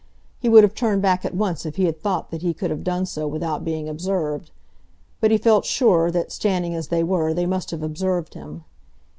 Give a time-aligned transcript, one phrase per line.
[0.39, 2.83] He would have turned back at once if he had thought that he could have
[2.83, 4.49] done so without being observed;
[5.19, 8.63] but he felt sure that, standing as they were, they must have observed him.